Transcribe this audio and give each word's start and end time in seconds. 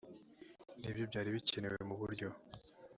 ni 0.79 0.91
byo 0.93 1.03
byari 1.11 1.29
bikenewe 1.35 1.77
mu 1.87 1.95
buryo 2.01 2.27